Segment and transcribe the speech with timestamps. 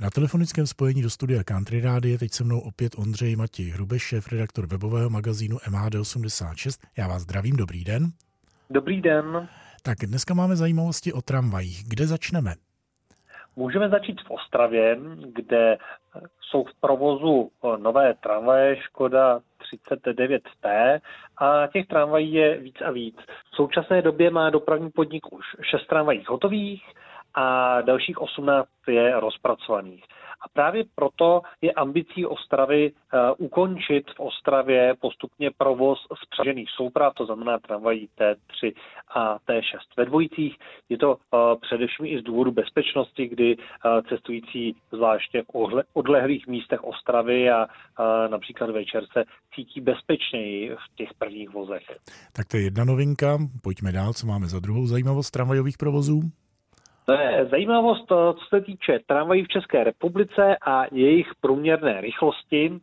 [0.00, 4.02] Na telefonickém spojení do studia Country Rády je teď se mnou opět Ondřej Matěj Hrubeš,
[4.02, 6.88] šéf redaktor webového magazínu MHD86.
[6.98, 8.02] Já vás zdravím, dobrý den.
[8.70, 9.48] Dobrý den.
[9.82, 11.84] Tak dneska máme zajímavosti o tramvajích.
[11.88, 12.54] Kde začneme?
[13.56, 14.98] Můžeme začít v Ostravě,
[15.34, 15.78] kde
[16.40, 19.40] jsou v provozu nové tramvaje Škoda
[19.72, 21.00] 39T
[21.36, 23.16] a těch tramvají je víc a víc.
[23.52, 26.82] V současné době má dopravní podnik už šest tramvají hotových,
[27.34, 30.04] a dalších 18 je rozpracovaných.
[30.40, 37.26] A právě proto je ambicí Ostravy uh, ukončit v Ostravě postupně provoz spřažených souprav, to
[37.26, 38.72] znamená tramvají T3
[39.14, 40.56] a T6 ve dvojicích.
[40.88, 43.62] Je to uh, především i z důvodu bezpečnosti, kdy uh,
[44.08, 47.66] cestující zvláště v odlehlých místech Ostravy a
[48.28, 51.82] například večer se cítí bezpečněji v těch prvních vozech.
[52.32, 53.38] Tak to je jedna novinka.
[53.62, 56.22] Pojďme dál, co máme za druhou zajímavost tramvajových provozů.
[57.08, 62.80] To je zajímavost, co se týče tramvají v České republice a jejich průměrné rychlosti.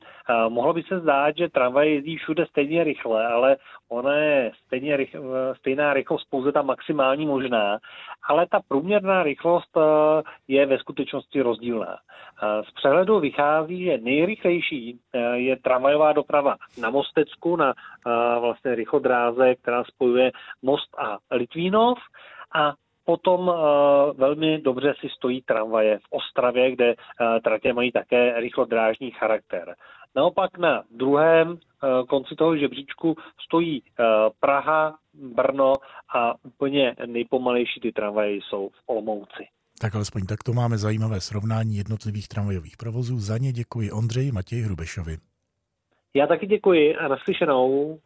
[0.50, 3.58] Mohlo by se zdát, že tramvaj jezdí všude stejně rychle, ale
[3.90, 5.16] ona je stejně rych,
[5.58, 7.80] stejná rychlost pouze ta maximální možná,
[8.30, 9.78] ale ta průměrná rychlost
[10.48, 11.98] je ve skutečnosti rozdílná.
[12.70, 15.00] Z přehledu vychází, že nejrychlejší
[15.34, 17.74] je tramvajová doprava na Mostecku, na
[18.40, 20.32] vlastně rychodráze, která spojuje
[20.62, 21.98] Most a Litvínov
[22.56, 22.74] a
[23.06, 23.56] Potom uh,
[24.18, 29.76] velmi dobře si stojí tramvaje v Ostravě, kde uh, tratě mají také rychlodrážní charakter.
[30.16, 31.58] Naopak na druhém uh,
[32.08, 33.84] konci toho žebříčku stojí
[34.40, 35.74] Praha, Brno
[36.16, 39.48] a úplně nejpomalejší ty tramvaje jsou v Olomouci.
[39.82, 43.20] Tak alespoň takto máme zajímavé srovnání jednotlivých tramvajových provozů.
[43.20, 45.18] Za ně děkuji Ondřeji Matěji Hrubešovi.
[46.14, 47.98] Já taky děkuji a naslyšenou.